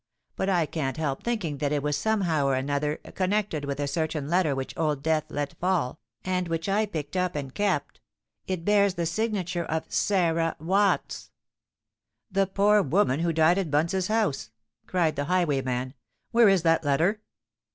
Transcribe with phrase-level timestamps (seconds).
[0.35, 4.27] But I can't help thinking that it was somehow or another connected with a certain
[4.29, 8.01] letter which Old Death let fall, and which I picked up and kept.
[8.47, 11.29] It bears the signature of Sarah Watts——"
[12.31, 14.49] "The poor woman who died at Bunce's house!"
[14.87, 15.93] cried the highwayman.
[16.31, 17.21] "Where is that letter?"